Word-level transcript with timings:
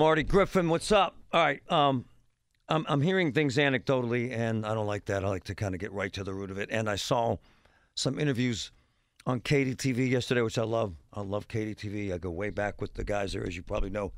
Marty 0.00 0.22
Griffin, 0.22 0.70
what's 0.70 0.90
up? 0.92 1.14
All 1.30 1.42
right, 1.42 1.60
um, 1.70 2.06
I'm 2.70 2.86
I'm 2.88 3.02
hearing 3.02 3.32
things 3.32 3.58
anecdotally, 3.58 4.32
and 4.32 4.64
I 4.64 4.72
don't 4.72 4.86
like 4.86 5.04
that. 5.04 5.26
I 5.26 5.28
like 5.28 5.44
to 5.44 5.54
kind 5.54 5.74
of 5.74 5.78
get 5.78 5.92
right 5.92 6.10
to 6.14 6.24
the 6.24 6.32
root 6.32 6.50
of 6.50 6.56
it. 6.56 6.70
And 6.72 6.88
I 6.88 6.96
saw 6.96 7.36
some 7.96 8.18
interviews 8.18 8.72
on 9.26 9.40
KDTV 9.42 10.08
yesterday, 10.08 10.40
which 10.40 10.56
I 10.56 10.62
love. 10.62 10.94
I 11.12 11.20
love 11.20 11.48
KDTV. 11.48 12.14
I 12.14 12.16
go 12.16 12.30
way 12.30 12.48
back 12.48 12.80
with 12.80 12.94
the 12.94 13.04
guys 13.04 13.34
there, 13.34 13.46
as 13.46 13.54
you 13.54 13.62
probably 13.62 13.90
know, 13.90 14.12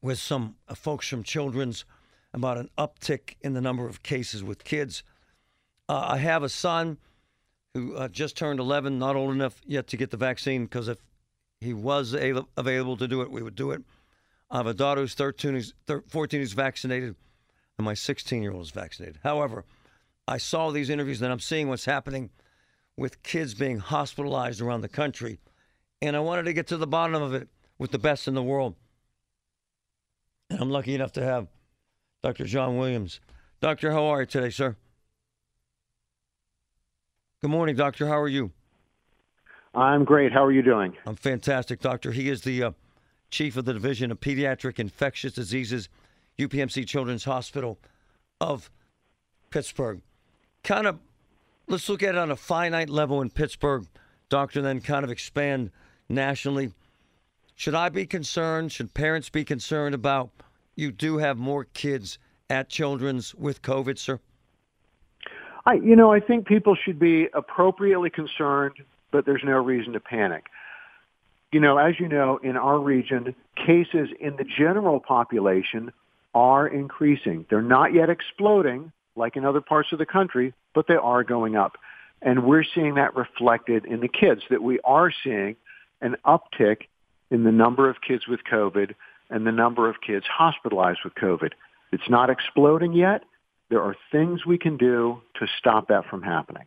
with 0.00 0.20
some 0.20 0.54
uh, 0.68 0.76
folks 0.76 1.08
from 1.08 1.24
Children's 1.24 1.84
about 2.32 2.58
an 2.58 2.70
uptick 2.78 3.34
in 3.40 3.54
the 3.54 3.60
number 3.60 3.88
of 3.88 4.04
cases 4.04 4.44
with 4.44 4.62
kids. 4.62 5.02
Uh, 5.88 6.10
I 6.10 6.18
have 6.18 6.44
a 6.44 6.48
son 6.48 6.98
who 7.74 7.96
uh, 7.96 8.06
just 8.06 8.36
turned 8.36 8.60
11, 8.60 9.00
not 9.00 9.16
old 9.16 9.34
enough 9.34 9.60
yet 9.66 9.88
to 9.88 9.96
get 9.96 10.12
the 10.12 10.16
vaccine 10.16 10.62
because 10.66 10.86
if 10.86 10.98
he 11.60 11.74
was 11.74 12.14
a- 12.14 12.46
available 12.56 12.96
to 12.98 13.08
do 13.08 13.20
it, 13.22 13.32
we 13.32 13.42
would 13.42 13.56
do 13.56 13.72
it. 13.72 13.82
I 14.50 14.58
have 14.58 14.66
a 14.66 14.74
daughter 14.74 15.00
who's 15.00 15.14
13, 15.14 15.54
who's 15.54 15.74
thir- 15.86 16.04
14 16.08 16.40
who's 16.40 16.52
vaccinated, 16.52 17.16
and 17.78 17.84
my 17.84 17.94
16 17.94 18.42
year 18.42 18.52
old 18.52 18.62
is 18.62 18.70
vaccinated. 18.70 19.18
However, 19.22 19.64
I 20.28 20.38
saw 20.38 20.70
these 20.70 20.90
interviews 20.90 21.22
and 21.22 21.32
I'm 21.32 21.40
seeing 21.40 21.68
what's 21.68 21.84
happening 21.84 22.30
with 22.96 23.22
kids 23.22 23.54
being 23.54 23.78
hospitalized 23.78 24.60
around 24.60 24.80
the 24.80 24.88
country. 24.88 25.38
And 26.02 26.16
I 26.16 26.20
wanted 26.20 26.44
to 26.44 26.52
get 26.52 26.66
to 26.68 26.76
the 26.76 26.86
bottom 26.86 27.22
of 27.22 27.34
it 27.34 27.48
with 27.78 27.90
the 27.90 27.98
best 27.98 28.26
in 28.28 28.34
the 28.34 28.42
world. 28.42 28.74
And 30.50 30.60
I'm 30.60 30.70
lucky 30.70 30.94
enough 30.94 31.12
to 31.12 31.22
have 31.22 31.48
Dr. 32.22 32.44
John 32.44 32.76
Williams. 32.76 33.20
Doctor, 33.60 33.92
how 33.92 34.04
are 34.06 34.20
you 34.20 34.26
today, 34.26 34.50
sir? 34.50 34.76
Good 37.42 37.50
morning, 37.50 37.76
Doctor. 37.76 38.06
How 38.06 38.18
are 38.18 38.28
you? 38.28 38.52
I'm 39.74 40.04
great. 40.04 40.32
How 40.32 40.44
are 40.44 40.52
you 40.52 40.62
doing? 40.62 40.96
I'm 41.04 41.16
fantastic, 41.16 41.80
Doctor. 41.80 42.12
He 42.12 42.30
is 42.30 42.42
the 42.42 42.62
uh, 42.62 42.70
chief 43.36 43.58
of 43.58 43.66
the 43.66 43.74
Division 43.74 44.10
of 44.10 44.18
Pediatric 44.18 44.78
Infectious 44.78 45.34
Diseases, 45.34 45.90
UPMC 46.38 46.86
Children's 46.86 47.24
Hospital 47.24 47.78
of 48.40 48.70
Pittsburgh. 49.50 50.00
Kind 50.64 50.86
of, 50.86 50.98
let's 51.68 51.86
look 51.90 52.02
at 52.02 52.14
it 52.14 52.18
on 52.18 52.30
a 52.30 52.36
finite 52.36 52.88
level 52.88 53.20
in 53.20 53.28
Pittsburgh, 53.28 53.84
Doctor, 54.30 54.62
then 54.62 54.80
kind 54.80 55.04
of 55.04 55.10
expand 55.10 55.70
nationally. 56.08 56.72
Should 57.54 57.74
I 57.74 57.90
be 57.90 58.06
concerned? 58.06 58.72
Should 58.72 58.94
parents 58.94 59.28
be 59.28 59.44
concerned 59.44 59.94
about 59.94 60.30
you 60.74 60.90
do 60.90 61.18
have 61.18 61.36
more 61.36 61.64
kids 61.64 62.18
at 62.48 62.70
Children's 62.70 63.34
with 63.34 63.60
COVID, 63.60 63.98
sir? 63.98 64.18
I, 65.66 65.74
you 65.74 65.94
know, 65.94 66.10
I 66.10 66.20
think 66.20 66.46
people 66.46 66.74
should 66.74 66.98
be 66.98 67.28
appropriately 67.34 68.08
concerned, 68.08 68.76
but 69.10 69.26
there's 69.26 69.42
no 69.44 69.62
reason 69.62 69.92
to 69.92 70.00
panic. 70.00 70.46
You 71.52 71.60
know, 71.60 71.78
as 71.78 71.98
you 72.00 72.08
know, 72.08 72.38
in 72.42 72.56
our 72.56 72.78
region, 72.78 73.34
cases 73.56 74.08
in 74.20 74.36
the 74.36 74.44
general 74.44 75.00
population 75.00 75.92
are 76.34 76.66
increasing. 76.66 77.46
They're 77.48 77.62
not 77.62 77.94
yet 77.94 78.10
exploding 78.10 78.92
like 79.14 79.36
in 79.36 79.44
other 79.44 79.60
parts 79.60 79.92
of 79.92 79.98
the 79.98 80.06
country, 80.06 80.52
but 80.74 80.86
they 80.86 80.96
are 80.96 81.24
going 81.24 81.56
up. 81.56 81.76
And 82.20 82.44
we're 82.44 82.64
seeing 82.74 82.94
that 82.94 83.16
reflected 83.16 83.86
in 83.86 84.00
the 84.00 84.08
kids, 84.08 84.42
that 84.50 84.62
we 84.62 84.80
are 84.84 85.10
seeing 85.24 85.56
an 86.00 86.16
uptick 86.26 86.82
in 87.30 87.44
the 87.44 87.52
number 87.52 87.88
of 87.88 87.96
kids 88.06 88.26
with 88.26 88.40
COVID 88.50 88.94
and 89.30 89.46
the 89.46 89.52
number 89.52 89.88
of 89.88 89.96
kids 90.06 90.26
hospitalized 90.26 91.00
with 91.04 91.14
COVID. 91.14 91.52
It's 91.92 92.08
not 92.08 92.30
exploding 92.30 92.92
yet. 92.92 93.24
There 93.70 93.82
are 93.82 93.96
things 94.12 94.46
we 94.46 94.58
can 94.58 94.76
do 94.76 95.20
to 95.40 95.46
stop 95.58 95.88
that 95.88 96.06
from 96.06 96.22
happening. 96.22 96.64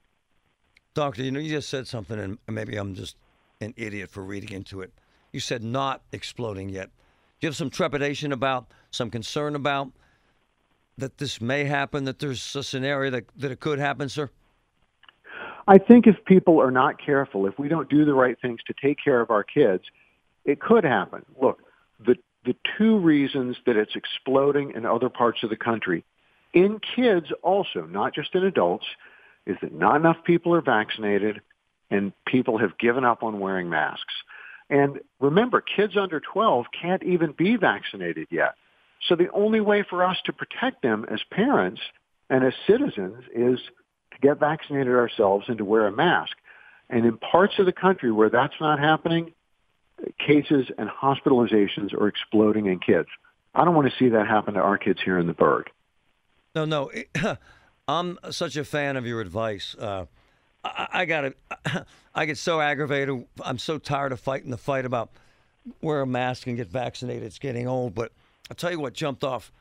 Doctor, 0.93 1.23
you 1.23 1.31
know, 1.31 1.39
you 1.39 1.51
just 1.51 1.69
said 1.69 1.87
something, 1.87 2.19
and 2.19 2.37
maybe 2.47 2.75
I'm 2.75 2.95
just 2.95 3.15
an 3.61 3.73
idiot 3.75 4.09
for 4.09 4.23
reading 4.23 4.55
into 4.55 4.81
it. 4.81 4.93
You 5.33 5.41
said 5.41 5.63
not 5.63 6.01
exploding 6.13 6.69
yet. 6.69 6.89
Do 7.39 7.45
you 7.45 7.49
have 7.49 7.57
some 7.57 7.69
trepidation 7.69 8.31
about, 8.31 8.67
some 8.89 9.09
concern 9.09 9.53
about 9.55 9.89
that 10.97 11.17
this 11.17 11.41
may 11.41 11.65
happen, 11.65 12.05
that 12.05 12.19
there's 12.19 12.55
a 12.55 12.63
scenario 12.63 13.11
that, 13.11 13.25
that 13.37 13.51
it 13.51 13.59
could 13.59 13.79
happen, 13.79 14.07
sir? 14.07 14.29
I 15.67 15.77
think 15.77 16.07
if 16.07 16.15
people 16.25 16.61
are 16.61 16.71
not 16.71 17.03
careful, 17.03 17.45
if 17.45 17.59
we 17.59 17.67
don't 17.67 17.89
do 17.89 18.05
the 18.05 18.13
right 18.13 18.37
things 18.41 18.59
to 18.67 18.73
take 18.81 18.97
care 19.03 19.19
of 19.21 19.29
our 19.29 19.43
kids, 19.43 19.83
it 20.45 20.61
could 20.61 20.83
happen. 20.83 21.25
Look, 21.39 21.61
the 21.99 22.15
the 22.45 22.55
two 22.77 22.97
reasons 22.97 23.57
that 23.65 23.75
it's 23.75 23.95
exploding 23.95 24.71
in 24.71 24.85
other 24.85 25.09
parts 25.09 25.43
of 25.43 25.49
the 25.49 25.57
country, 25.57 26.05
in 26.53 26.79
kids 26.79 27.27
also, 27.43 27.85
not 27.85 28.15
just 28.15 28.33
in 28.33 28.45
adults, 28.45 28.85
is 29.45 29.57
that 29.61 29.73
not 29.73 29.97
enough 29.97 30.23
people 30.23 30.55
are 30.55 30.61
vaccinated 30.61 31.41
and 31.89 32.13
people 32.25 32.57
have 32.59 32.77
given 32.77 33.03
up 33.03 33.23
on 33.23 33.39
wearing 33.39 33.69
masks. 33.69 34.13
And 34.69 34.99
remember, 35.19 35.61
kids 35.61 35.97
under 35.97 36.19
12 36.19 36.67
can't 36.79 37.03
even 37.03 37.31
be 37.31 37.55
vaccinated 37.55 38.27
yet. 38.29 38.55
So 39.07 39.15
the 39.15 39.31
only 39.31 39.61
way 39.61 39.83
for 39.89 40.03
us 40.03 40.17
to 40.25 40.33
protect 40.33 40.81
them 40.81 41.05
as 41.09 41.21
parents 41.31 41.81
and 42.29 42.43
as 42.43 42.53
citizens 42.67 43.23
is 43.33 43.59
to 44.11 44.19
get 44.21 44.39
vaccinated 44.39 44.93
ourselves 44.93 45.45
and 45.47 45.57
to 45.57 45.65
wear 45.65 45.87
a 45.87 45.91
mask. 45.91 46.33
And 46.89 47.05
in 47.05 47.17
parts 47.17 47.53
of 47.59 47.65
the 47.65 47.71
country 47.71 48.11
where 48.11 48.29
that's 48.29 48.53
not 48.59 48.79
happening, 48.79 49.33
cases 50.17 50.67
and 50.77 50.89
hospitalizations 50.89 51.93
are 51.93 52.07
exploding 52.07 52.67
in 52.67 52.79
kids. 52.79 53.09
I 53.55 53.65
don't 53.65 53.75
want 53.75 53.89
to 53.91 53.97
see 53.97 54.09
that 54.09 54.27
happen 54.27 54.53
to 54.53 54.59
our 54.59 54.77
kids 54.77 54.99
here 55.03 55.17
in 55.17 55.27
the 55.27 55.33
Burgh. 55.33 55.69
No, 56.55 56.65
no. 56.65 56.91
I'm 57.87 58.19
such 58.29 58.55
a 58.55 58.63
fan 58.63 58.97
of 58.97 59.05
your 59.05 59.19
advice. 59.19 59.75
Uh, 59.77 60.05
I, 60.63 60.87
I 60.91 61.05
got 61.05 61.33
I 62.15 62.25
get 62.25 62.37
so 62.37 62.59
aggravated. 62.59 63.25
I'm 63.43 63.57
so 63.57 63.77
tired 63.77 64.11
of 64.11 64.19
fighting 64.19 64.51
the 64.51 64.57
fight 64.57 64.85
about 64.85 65.11
wear 65.81 66.01
a 66.01 66.07
mask 66.07 66.47
and 66.47 66.57
get 66.57 66.67
vaccinated. 66.67 67.23
It's 67.23 67.39
getting 67.39 67.67
old. 67.67 67.95
But 67.95 68.11
I'll 68.49 68.55
tell 68.55 68.71
you 68.71 68.79
what 68.79 68.93
jumped 68.93 69.23
off 69.23 69.51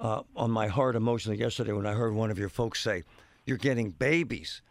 uh, 0.00 0.22
on 0.34 0.50
my 0.50 0.66
heart 0.66 0.96
emotionally 0.96 1.38
yesterday 1.38 1.72
when 1.72 1.86
I 1.86 1.92
heard 1.92 2.14
one 2.14 2.30
of 2.30 2.38
your 2.38 2.48
folks 2.48 2.80
say, 2.80 3.02
You're 3.46 3.58
getting 3.58 3.90
babies 3.90 4.62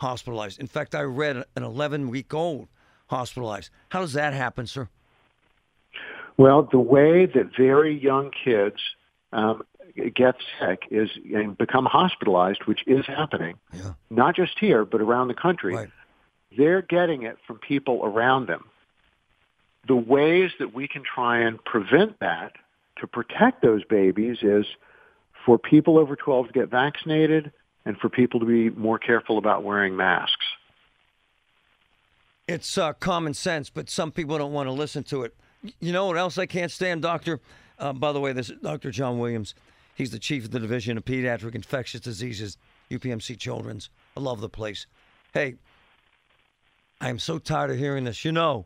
hospitalized. 0.00 0.58
In 0.58 0.66
fact, 0.66 0.94
I 0.94 1.02
read 1.02 1.44
an 1.56 1.62
11 1.62 2.08
week 2.08 2.32
old 2.34 2.68
hospitalized. 3.08 3.70
How 3.90 4.00
does 4.00 4.14
that 4.14 4.32
happen, 4.32 4.66
sir? 4.66 4.88
Well, 6.36 6.68
the 6.70 6.78
way 6.78 7.26
that 7.26 7.50
very 7.56 8.00
young 8.02 8.30
kids 8.44 8.76
um, 9.32 9.62
get 10.14 10.36
sick 10.58 10.82
is 10.90 11.10
and 11.34 11.56
become 11.56 11.84
hospitalized, 11.86 12.64
which 12.66 12.80
is 12.86 13.06
happening, 13.06 13.56
Yeah. 13.72 13.92
not 14.10 14.36
just 14.36 14.58
here 14.58 14.84
but 14.84 15.00
around 15.00 15.28
the 15.28 15.34
country. 15.34 15.74
Right. 15.74 15.90
They're 16.56 16.82
getting 16.82 17.22
it 17.22 17.38
from 17.46 17.58
people 17.58 18.00
around 18.04 18.46
them. 18.46 18.64
The 19.86 19.96
ways 19.96 20.50
that 20.58 20.74
we 20.74 20.88
can 20.88 21.02
try 21.02 21.38
and 21.40 21.62
prevent 21.64 22.18
that 22.20 22.52
to 22.98 23.06
protect 23.06 23.62
those 23.62 23.84
babies 23.84 24.38
is 24.42 24.66
for 25.46 25.58
people 25.58 25.96
over 25.98 26.16
12 26.16 26.48
to 26.48 26.52
get 26.52 26.68
vaccinated 26.68 27.52
and 27.86 27.96
for 27.96 28.08
people 28.08 28.40
to 28.40 28.46
be 28.46 28.68
more 28.70 28.98
careful 28.98 29.38
about 29.38 29.62
wearing 29.64 29.96
masks. 29.96 30.44
It's 32.46 32.76
uh, 32.76 32.92
common 32.94 33.32
sense, 33.34 33.70
but 33.70 33.88
some 33.88 34.10
people 34.10 34.36
don't 34.36 34.52
want 34.52 34.66
to 34.66 34.72
listen 34.72 35.04
to 35.04 35.22
it. 35.22 35.34
You 35.78 35.92
know 35.92 36.06
what 36.06 36.16
else 36.16 36.36
I 36.36 36.46
can't 36.46 36.70
stand, 36.72 37.02
Doctor? 37.02 37.40
Uh, 37.78 37.92
by 37.92 38.12
the 38.12 38.20
way, 38.20 38.32
this 38.32 38.50
is 38.50 38.58
Dr. 38.60 38.90
John 38.90 39.18
Williams. 39.18 39.54
He's 40.00 40.10
the 40.10 40.18
chief 40.18 40.46
of 40.46 40.50
the 40.50 40.58
Division 40.58 40.96
of 40.96 41.04
Pediatric 41.04 41.54
Infectious 41.54 42.00
Diseases, 42.00 42.56
UPMC 42.90 43.38
Children's. 43.38 43.90
I 44.16 44.20
love 44.20 44.40
the 44.40 44.48
place. 44.48 44.86
Hey, 45.34 45.56
I'm 47.02 47.18
so 47.18 47.38
tired 47.38 47.70
of 47.70 47.76
hearing 47.76 48.04
this. 48.04 48.24
You 48.24 48.32
know, 48.32 48.64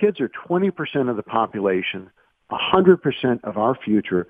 Kids 0.00 0.20
are 0.20 0.30
20% 0.48 1.10
of 1.10 1.16
the 1.16 1.22
population, 1.24 2.10
100% 2.50 3.44
of 3.44 3.56
our 3.56 3.74
future. 3.74 4.28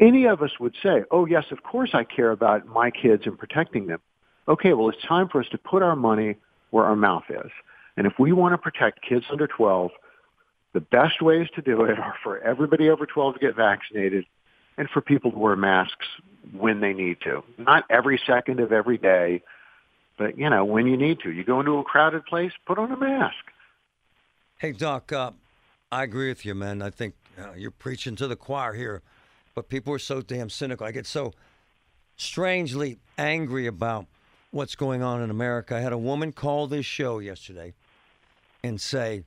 Any 0.00 0.26
of 0.26 0.42
us 0.42 0.58
would 0.58 0.74
say, 0.82 1.04
oh, 1.10 1.26
yes, 1.26 1.44
of 1.50 1.62
course 1.62 1.90
I 1.94 2.04
care 2.04 2.30
about 2.30 2.66
my 2.66 2.90
kids 2.90 3.22
and 3.26 3.38
protecting 3.38 3.86
them. 3.86 4.00
Okay, 4.48 4.72
well, 4.72 4.88
it's 4.88 5.02
time 5.06 5.28
for 5.28 5.40
us 5.40 5.48
to 5.50 5.58
put 5.58 5.82
our 5.82 5.96
money 5.96 6.36
where 6.70 6.84
our 6.84 6.96
mouth 6.96 7.24
is. 7.30 7.50
And 7.96 8.06
if 8.06 8.14
we 8.18 8.32
want 8.32 8.52
to 8.52 8.58
protect 8.58 9.00
kids 9.08 9.24
under 9.30 9.46
12, 9.46 9.90
the 10.72 10.80
best 10.80 11.22
ways 11.22 11.48
to 11.54 11.62
do 11.62 11.84
it 11.84 11.98
are 11.98 12.14
for 12.22 12.38
everybody 12.40 12.90
over 12.90 13.06
12 13.06 13.34
to 13.34 13.40
get 13.40 13.56
vaccinated 13.56 14.26
and 14.76 14.88
for 14.90 15.00
people 15.00 15.30
to 15.30 15.38
wear 15.38 15.56
masks 15.56 16.06
when 16.52 16.80
they 16.80 16.92
need 16.92 17.18
to. 17.22 17.42
Not 17.58 17.84
every 17.88 18.20
second 18.26 18.60
of 18.60 18.72
every 18.72 18.98
day, 18.98 19.42
but 20.18 20.36
you 20.36 20.50
know 20.50 20.64
when 20.64 20.86
you 20.86 20.96
need 20.96 21.20
to. 21.20 21.30
You 21.30 21.44
go 21.44 21.60
into 21.60 21.78
a 21.78 21.84
crowded 21.84 22.26
place, 22.26 22.52
put 22.66 22.78
on 22.78 22.90
a 22.90 22.96
mask. 22.96 23.36
Hey, 24.58 24.72
Doc, 24.72 25.12
uh, 25.12 25.30
I 25.92 26.02
agree 26.02 26.28
with 26.28 26.44
you, 26.44 26.54
man. 26.54 26.82
I 26.82 26.90
think 26.90 27.14
uh, 27.38 27.52
you're 27.56 27.70
preaching 27.70 28.16
to 28.16 28.26
the 28.26 28.36
choir 28.36 28.74
here, 28.74 29.02
but 29.54 29.68
people 29.68 29.92
are 29.92 29.98
so 29.98 30.20
damn 30.20 30.50
cynical. 30.50 30.86
I 30.86 30.92
get 30.92 31.06
so 31.06 31.32
strangely 32.16 32.98
angry 33.18 33.66
about 33.66 34.06
what's 34.50 34.76
going 34.76 35.02
on 35.02 35.22
in 35.22 35.30
America. 35.30 35.76
I 35.76 35.80
had 35.80 35.92
a 35.92 35.98
woman 35.98 36.32
call 36.32 36.66
this 36.66 36.86
show 36.86 37.18
yesterday 37.18 37.74
and 38.62 38.80
say, 38.80 39.24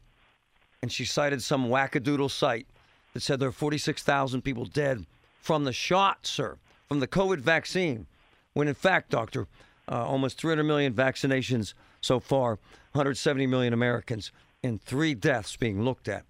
and 0.82 0.92
she 0.92 1.06
cited 1.06 1.42
some 1.42 1.68
wackadoodle 1.68 2.32
site 2.32 2.68
that 3.14 3.22
said 3.22 3.40
there 3.40 3.50
are 3.50 3.54
46,000 3.54 4.42
people 4.42 4.66
dead 4.66 5.06
from 5.42 5.64
the 5.64 5.74
shot, 5.74 6.26
sir, 6.26 6.58
from 6.88 7.00
the 7.00 7.08
COVID 7.08 7.40
vaccine, 7.40 8.06
when 8.54 8.68
in 8.68 8.74
fact, 8.74 9.10
doctor, 9.10 9.48
uh, 9.90 10.06
almost 10.06 10.40
300 10.40 10.64
million 10.64 10.94
vaccinations 10.94 11.74
so 12.02 12.20
far, 12.20 12.52
170 12.92 13.48
million 13.48 13.74
Americans, 13.74 14.32
and 14.64 14.82
three 14.82 15.14
deaths 15.14 15.56
being 15.56 15.84
looked 15.84 16.08
at. 16.08 16.26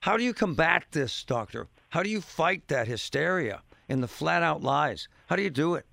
How 0.00 0.16
do 0.16 0.24
you 0.24 0.34
combat 0.34 0.84
this, 0.92 1.24
doctor? 1.24 1.68
How 1.90 2.02
do 2.02 2.10
you 2.10 2.20
fight 2.20 2.68
that 2.68 2.86
hysteria 2.86 3.62
and 3.88 4.02
the 4.02 4.08
flat 4.08 4.42
out 4.42 4.62
lies? 4.62 5.08
How 5.26 5.36
do 5.36 5.42
you 5.42 5.50
do 5.50 5.74
it? 5.74 5.86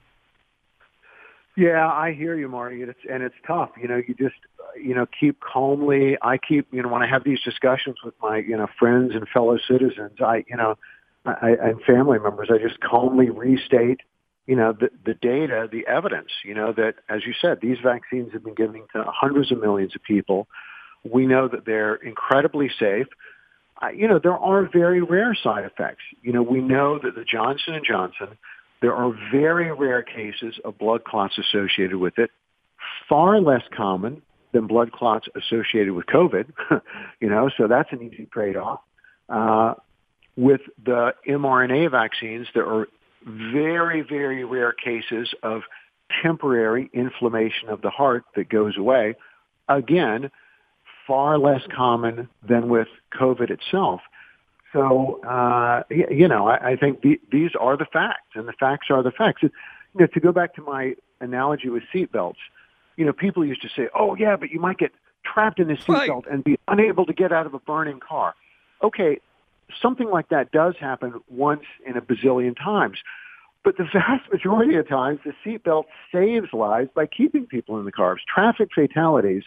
Yeah, 1.55 1.87
I 1.87 2.13
hear 2.13 2.35
you, 2.35 2.49
Marty, 2.49 2.81
and 2.81 2.89
it's 2.89 2.99
and 3.09 3.21
it's 3.21 3.35
tough. 3.45 3.69
You 3.79 3.87
know, 3.87 4.01
you 4.07 4.15
just 4.15 4.35
you 4.75 4.95
know 4.95 5.05
keep 5.19 5.39
calmly. 5.39 6.17
I 6.21 6.37
keep 6.37 6.67
you 6.71 6.81
know 6.81 6.89
when 6.89 7.03
I 7.03 7.07
have 7.07 7.23
these 7.23 7.41
discussions 7.41 7.97
with 8.03 8.15
my 8.21 8.37
you 8.37 8.57
know 8.57 8.67
friends 8.79 9.11
and 9.13 9.27
fellow 9.29 9.57
citizens, 9.67 10.19
I 10.19 10.43
you 10.47 10.57
know 10.57 10.77
I, 11.25 11.55
and 11.61 11.81
family 11.83 12.19
members, 12.19 12.49
I 12.51 12.57
just 12.57 12.79
calmly 12.81 13.29
restate, 13.29 14.01
you 14.45 14.55
know, 14.55 14.73
the, 14.73 14.89
the 15.05 15.13
data, 15.13 15.69
the 15.71 15.87
evidence, 15.87 16.29
you 16.43 16.53
know, 16.53 16.73
that, 16.73 16.95
as 17.07 17.25
you 17.25 17.33
said, 17.39 17.59
these 17.61 17.77
vaccines 17.81 18.33
have 18.33 18.43
been 18.43 18.55
given 18.55 18.83
to 18.93 19.05
hundreds 19.07 19.51
of 19.51 19.59
millions 19.59 19.95
of 19.95 20.03
people. 20.03 20.47
We 21.03 21.25
know 21.25 21.47
that 21.47 21.65
they're 21.65 21.95
incredibly 21.95 22.69
safe. 22.77 23.07
You 23.91 24.07
know, 24.07 24.19
there 24.19 24.37
are 24.37 24.69
very 24.71 25.01
rare 25.01 25.35
side 25.35 25.65
effects. 25.65 26.03
You 26.21 26.33
know, 26.33 26.43
we 26.43 26.61
know 26.61 26.99
that 26.99 27.15
the 27.15 27.23
Johnson 27.23 27.81
& 27.83 27.87
Johnson, 27.87 28.37
there 28.81 28.93
are 28.93 29.13
very 29.31 29.71
rare 29.71 30.03
cases 30.03 30.59
of 30.63 30.77
blood 30.77 31.03
clots 31.03 31.37
associated 31.37 31.97
with 31.97 32.17
it, 32.17 32.31
far 33.09 33.39
less 33.39 33.63
common 33.75 34.21
than 34.53 34.67
blood 34.67 34.91
clots 34.91 35.27
associated 35.35 35.93
with 35.93 36.05
COVID, 36.05 36.51
you 37.19 37.29
know, 37.29 37.49
so 37.57 37.67
that's 37.67 37.91
an 37.91 38.01
easy 38.01 38.27
trade-off. 38.31 38.79
Uh, 39.27 39.73
with 40.35 40.61
the 40.83 41.13
mRNA 41.27 41.91
vaccines, 41.91 42.47
there 42.53 42.67
are 42.67 42.87
very, 43.25 44.01
very 44.01 44.43
rare 44.43 44.73
cases 44.73 45.33
of 45.43 45.61
temporary 46.21 46.89
inflammation 46.93 47.69
of 47.69 47.81
the 47.81 47.89
heart 47.89 48.23
that 48.35 48.49
goes 48.49 48.77
away. 48.77 49.15
Again, 49.67 50.29
far 51.07 51.37
less 51.37 51.61
common 51.75 52.29
than 52.47 52.69
with 52.69 52.87
COVID 53.13 53.49
itself. 53.49 54.01
So, 54.71 55.21
uh, 55.23 55.83
you 55.89 56.27
know, 56.27 56.47
I, 56.47 56.71
I 56.71 56.75
think 56.75 57.01
the, 57.01 57.19
these 57.31 57.51
are 57.59 57.77
the 57.77 57.85
facts, 57.85 58.31
and 58.33 58.47
the 58.47 58.53
facts 58.53 58.87
are 58.89 59.03
the 59.03 59.11
facts. 59.11 59.43
You 59.43 59.51
know, 59.93 60.07
to 60.07 60.19
go 60.19 60.31
back 60.31 60.55
to 60.55 60.61
my 60.63 60.95
analogy 61.19 61.69
with 61.69 61.83
seatbelts, 61.93 62.37
you 62.97 63.05
know, 63.05 63.13
people 63.13 63.45
used 63.45 63.61
to 63.61 63.69
say, 63.69 63.87
"Oh, 63.93 64.15
yeah, 64.15 64.35
but 64.35 64.49
you 64.49 64.59
might 64.59 64.79
get 64.79 64.91
trapped 65.23 65.59
in 65.59 65.69
a 65.69 65.75
seatbelt 65.75 66.25
right. 66.25 66.31
and 66.31 66.43
be 66.43 66.57
unable 66.67 67.05
to 67.05 67.13
get 67.13 67.31
out 67.31 67.45
of 67.45 67.53
a 67.53 67.59
burning 67.59 67.99
car." 67.99 68.33
Okay, 68.83 69.19
something 69.79 70.09
like 70.09 70.29
that 70.29 70.51
does 70.51 70.75
happen 70.79 71.21
once 71.29 71.63
in 71.85 71.95
a 71.95 72.01
bazillion 72.01 72.55
times. 72.57 72.97
But 73.63 73.77
the 73.77 73.83
vast 73.93 74.31
majority 74.31 74.75
of 74.75 74.87
times, 74.87 75.19
the 75.23 75.33
seatbelt 75.45 75.85
saves 76.11 76.51
lives 76.51 76.89
by 76.95 77.05
keeping 77.05 77.45
people 77.45 77.77
in 77.77 77.85
the 77.85 77.91
cars. 77.91 78.21
Traffic 78.27 78.69
fatalities 78.73 79.43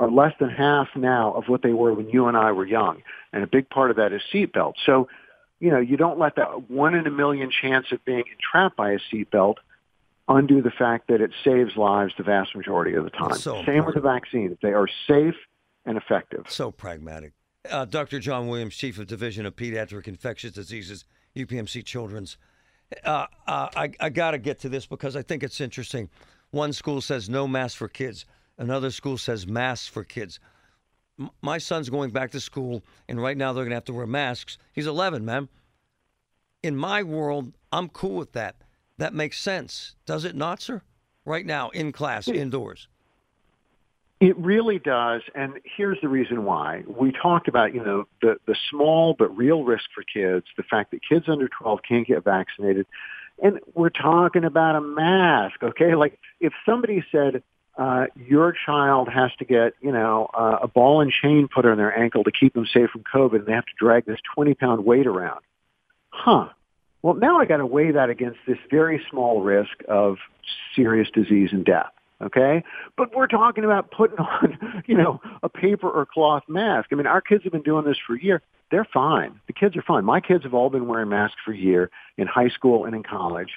are 0.00 0.10
less 0.10 0.32
than 0.40 0.48
half 0.48 0.88
now 0.96 1.32
of 1.34 1.44
what 1.46 1.62
they 1.62 1.74
were 1.74 1.92
when 1.92 2.08
you 2.08 2.26
and 2.26 2.36
I 2.36 2.52
were 2.52 2.66
young. 2.66 3.02
And 3.34 3.44
a 3.44 3.46
big 3.46 3.68
part 3.68 3.90
of 3.90 3.98
that 3.98 4.14
is 4.14 4.22
seatbelts. 4.32 4.76
So, 4.86 5.08
you 5.60 5.70
know, 5.70 5.78
you 5.78 5.98
don't 5.98 6.18
let 6.18 6.36
that 6.36 6.70
one 6.70 6.94
in 6.94 7.06
a 7.06 7.10
million 7.10 7.50
chance 7.50 7.92
of 7.92 8.02
being 8.06 8.24
entrapped 8.32 8.76
by 8.76 8.92
a 8.92 8.98
seatbelt 9.12 9.56
undo 10.26 10.62
the 10.62 10.70
fact 10.70 11.08
that 11.08 11.20
it 11.20 11.32
saves 11.44 11.76
lives 11.76 12.14
the 12.16 12.22
vast 12.22 12.56
majority 12.56 12.94
of 12.94 13.04
the 13.04 13.10
time. 13.10 13.34
So 13.34 13.56
Same 13.56 13.60
important. 13.60 13.86
with 13.86 13.94
the 13.96 14.00
vaccines. 14.00 14.56
They 14.62 14.72
are 14.72 14.88
safe 15.06 15.34
and 15.84 15.98
effective. 15.98 16.46
So 16.48 16.70
pragmatic. 16.70 17.32
Uh, 17.70 17.84
Dr. 17.84 18.20
John 18.20 18.48
Williams, 18.48 18.74
Chief 18.74 18.98
of 18.98 19.06
Division 19.06 19.44
of 19.44 19.54
Pediatric 19.54 20.08
Infectious 20.08 20.52
Diseases, 20.52 21.04
UPMC 21.36 21.84
Children's. 21.84 22.38
Uh, 23.04 23.26
uh, 23.46 23.68
I, 23.76 23.92
I 24.00 24.08
got 24.08 24.30
to 24.30 24.38
get 24.38 24.60
to 24.60 24.70
this 24.70 24.86
because 24.86 25.14
I 25.14 25.20
think 25.20 25.42
it's 25.42 25.60
interesting. 25.60 26.08
One 26.52 26.72
school 26.72 27.02
says 27.02 27.28
no 27.28 27.46
mask 27.46 27.76
for 27.76 27.86
kids, 27.86 28.24
another 28.60 28.90
school 28.90 29.18
says 29.18 29.46
masks 29.46 29.88
for 29.88 30.04
kids. 30.04 30.38
M- 31.18 31.30
my 31.42 31.58
son's 31.58 31.90
going 31.90 32.10
back 32.10 32.30
to 32.32 32.40
school, 32.40 32.84
and 33.08 33.20
right 33.20 33.36
now 33.36 33.52
they're 33.52 33.64
going 33.64 33.70
to 33.70 33.76
have 33.76 33.84
to 33.86 33.92
wear 33.92 34.06
masks. 34.06 34.58
He's 34.72 34.86
11, 34.86 35.24
man. 35.24 35.48
In 36.62 36.76
my 36.76 37.02
world, 37.02 37.52
I'm 37.72 37.88
cool 37.88 38.16
with 38.16 38.32
that. 38.32 38.56
That 38.98 39.14
makes 39.14 39.40
sense, 39.40 39.96
does 40.04 40.24
it 40.24 40.36
not, 40.36 40.60
sir? 40.60 40.82
Right 41.24 41.46
now, 41.46 41.70
in 41.70 41.90
class, 41.90 42.28
indoors. 42.28 42.86
It 44.20 44.36
really 44.36 44.78
does, 44.78 45.22
and 45.34 45.54
here's 45.64 45.98
the 46.02 46.08
reason 46.08 46.44
why. 46.44 46.84
We 46.86 47.10
talked 47.10 47.48
about, 47.48 47.72
you 47.72 47.82
know, 47.82 48.04
the, 48.20 48.36
the 48.46 48.54
small 48.68 49.14
but 49.18 49.34
real 49.34 49.64
risk 49.64 49.84
for 49.94 50.02
kids, 50.02 50.44
the 50.58 50.62
fact 50.62 50.90
that 50.90 51.00
kids 51.08 51.24
under 51.26 51.48
12 51.48 51.80
can't 51.88 52.06
get 52.06 52.22
vaccinated, 52.22 52.86
and 53.42 53.60
we're 53.72 53.88
talking 53.88 54.44
about 54.44 54.76
a 54.76 54.82
mask, 54.82 55.62
okay? 55.62 55.94
Like, 55.94 56.18
if 56.38 56.52
somebody 56.66 57.02
said, 57.10 57.42
uh, 57.80 58.04
your 58.14 58.54
child 58.66 59.08
has 59.08 59.30
to 59.38 59.44
get, 59.46 59.72
you 59.80 59.90
know, 59.90 60.28
uh, 60.34 60.58
a 60.62 60.68
ball 60.68 61.00
and 61.00 61.10
chain 61.10 61.48
put 61.52 61.64
on 61.64 61.78
their 61.78 61.96
ankle 61.98 62.22
to 62.24 62.30
keep 62.30 62.52
them 62.52 62.66
safe 62.66 62.90
from 62.90 63.02
COVID, 63.02 63.36
and 63.36 63.46
they 63.46 63.52
have 63.52 63.64
to 63.64 63.72
drag 63.78 64.04
this 64.04 64.18
20 64.34 64.52
pound 64.52 64.84
weight 64.84 65.06
around. 65.06 65.40
Huh. 66.10 66.48
Well, 67.02 67.14
now 67.14 67.38
I 67.38 67.46
got 67.46 67.56
to 67.56 67.66
weigh 67.66 67.92
that 67.92 68.10
against 68.10 68.38
this 68.46 68.58
very 68.70 69.02
small 69.10 69.40
risk 69.40 69.72
of 69.88 70.18
serious 70.76 71.08
disease 71.10 71.48
and 71.52 71.64
death. 71.64 71.90
Okay, 72.22 72.62
but 72.98 73.16
we're 73.16 73.26
talking 73.26 73.64
about 73.64 73.90
putting 73.90 74.18
on, 74.18 74.84
you 74.86 74.94
know, 74.94 75.22
a 75.42 75.48
paper 75.48 75.88
or 75.88 76.04
cloth 76.04 76.42
mask. 76.48 76.90
I 76.92 76.96
mean, 76.96 77.06
our 77.06 77.22
kids 77.22 77.44
have 77.44 77.52
been 77.52 77.62
doing 77.62 77.86
this 77.86 77.96
for 78.06 78.14
a 78.14 78.22
year. 78.22 78.42
They're 78.70 78.86
fine. 78.92 79.40
The 79.46 79.54
kids 79.54 79.74
are 79.74 79.82
fine. 79.82 80.04
My 80.04 80.20
kids 80.20 80.44
have 80.44 80.52
all 80.52 80.68
been 80.68 80.86
wearing 80.86 81.08
masks 81.08 81.38
for 81.42 81.52
a 81.52 81.56
year 81.56 81.90
in 82.18 82.26
high 82.26 82.50
school 82.50 82.84
and 82.84 82.94
in 82.94 83.02
college 83.02 83.52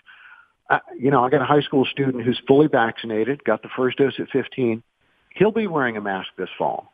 you 0.99 1.11
know, 1.11 1.23
I 1.23 1.29
got 1.29 1.41
a 1.41 1.45
high 1.45 1.61
school 1.61 1.85
student 1.85 2.23
who's 2.23 2.41
fully 2.47 2.67
vaccinated, 2.67 3.43
got 3.43 3.61
the 3.61 3.69
first 3.75 3.97
dose 3.97 4.13
at 4.19 4.29
15. 4.29 4.83
He'll 5.35 5.51
be 5.51 5.67
wearing 5.67 5.97
a 5.97 6.01
mask 6.01 6.29
this 6.37 6.49
fall. 6.57 6.91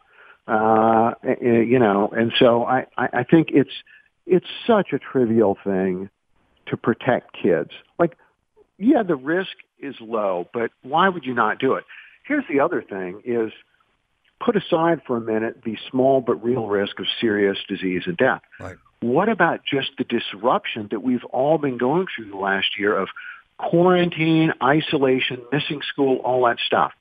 Uh, 0.47 1.11
you 1.41 1.77
know, 1.77 2.09
and 2.11 2.31
so 2.39 2.63
I, 2.63 2.87
I 2.97 3.23
think 3.23 3.49
it's, 3.51 3.69
it's 4.25 4.47
such 4.65 4.93
a 4.93 4.99
trivial 4.99 5.57
thing 5.63 6.09
to 6.67 6.77
protect 6.77 7.33
kids. 7.33 7.69
Like, 7.99 8.17
yeah, 8.77 9.03
the 9.03 9.15
risk 9.15 9.51
is 9.79 9.95
low, 9.99 10.47
but 10.53 10.71
why 10.81 11.09
would 11.09 11.25
you 11.25 11.33
not 11.33 11.59
do 11.59 11.73
it? 11.73 11.83
Here's 12.25 12.45
the 12.49 12.59
other 12.61 12.81
thing 12.81 13.21
is 13.25 13.51
put 14.43 14.55
aside 14.55 15.01
for 15.05 15.17
a 15.17 15.21
minute 15.21 15.61
the 15.65 15.77
small 15.89 16.21
but 16.21 16.43
real 16.43 16.67
risk 16.67 16.99
of 16.99 17.05
serious 17.19 17.57
disease 17.67 18.03
and 18.05 18.17
death. 18.17 18.41
Right. 18.59 18.77
What 19.01 19.29
about 19.29 19.61
just 19.65 19.91
the 19.97 20.03
disruption 20.03 20.87
that 20.91 21.01
we've 21.01 21.23
all 21.25 21.57
been 21.57 21.77
going 21.77 22.07
through 22.15 22.31
the 22.31 22.37
last 22.37 22.77
year 22.77 22.97
of 22.97 23.09
quarantine, 23.59 24.53
isolation, 24.63 25.41
missing 25.51 25.81
school, 25.87 26.17
all 26.17 26.45
that 26.45 26.57
stuff. 26.65 26.93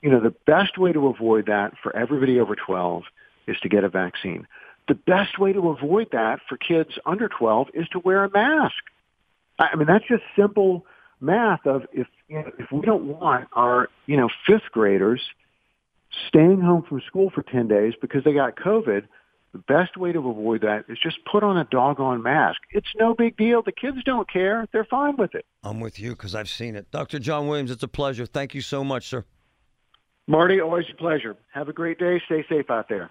You 0.00 0.10
know, 0.10 0.20
the 0.20 0.34
best 0.46 0.78
way 0.78 0.92
to 0.92 1.08
avoid 1.08 1.46
that 1.46 1.74
for 1.82 1.94
everybody 1.94 2.40
over 2.40 2.56
12 2.56 3.04
is 3.46 3.56
to 3.62 3.68
get 3.68 3.84
a 3.84 3.88
vaccine. 3.88 4.48
The 4.88 4.94
best 4.94 5.38
way 5.38 5.52
to 5.52 5.68
avoid 5.68 6.08
that 6.12 6.40
for 6.48 6.56
kids 6.56 6.90
under 7.06 7.28
12 7.28 7.68
is 7.74 7.86
to 7.92 8.00
wear 8.00 8.24
a 8.24 8.30
mask. 8.30 8.74
I 9.58 9.76
mean, 9.76 9.86
that's 9.86 10.06
just 10.08 10.22
simple 10.34 10.86
math 11.20 11.66
of 11.66 11.82
if, 11.92 12.08
you 12.26 12.40
know, 12.40 12.50
if 12.58 12.72
we 12.72 12.80
don't 12.80 13.04
want 13.04 13.48
our, 13.52 13.88
you 14.06 14.16
know, 14.16 14.28
fifth 14.46 14.72
graders 14.72 15.20
staying 16.28 16.60
home 16.60 16.82
from 16.88 17.00
school 17.06 17.30
for 17.30 17.42
10 17.42 17.68
days 17.68 17.94
because 18.00 18.24
they 18.24 18.32
got 18.32 18.56
COVID, 18.56 19.04
the 19.52 19.58
best 19.58 19.96
way 19.96 20.12
to 20.12 20.18
avoid 20.18 20.62
that 20.62 20.84
is 20.88 20.98
just 21.02 21.18
put 21.30 21.42
on 21.42 21.58
a 21.58 21.64
doggone 21.64 22.22
mask. 22.22 22.60
It's 22.70 22.88
no 22.98 23.14
big 23.14 23.36
deal. 23.36 23.62
The 23.62 23.72
kids 23.72 23.98
don't 24.04 24.30
care. 24.30 24.66
They're 24.72 24.86
fine 24.86 25.16
with 25.16 25.34
it. 25.34 25.44
I'm 25.62 25.80
with 25.80 25.98
you 25.98 26.10
because 26.10 26.34
I've 26.34 26.48
seen 26.48 26.74
it. 26.74 26.90
Dr. 26.90 27.18
John 27.18 27.48
Williams, 27.48 27.70
it's 27.70 27.82
a 27.82 27.88
pleasure. 27.88 28.24
Thank 28.24 28.54
you 28.54 28.62
so 28.62 28.82
much, 28.82 29.08
sir. 29.08 29.24
Marty, 30.26 30.60
always 30.60 30.86
a 30.92 30.96
pleasure. 30.96 31.36
Have 31.52 31.68
a 31.68 31.72
great 31.72 31.98
day. 31.98 32.20
Stay 32.26 32.44
safe 32.48 32.70
out 32.70 32.88
there. 32.88 33.10